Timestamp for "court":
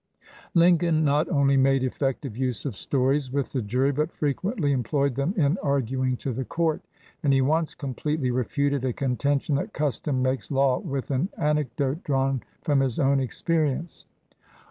6.43-6.81